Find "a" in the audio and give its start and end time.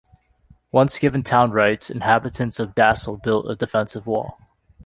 3.47-3.55